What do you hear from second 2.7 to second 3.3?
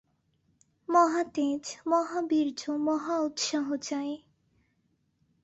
মহা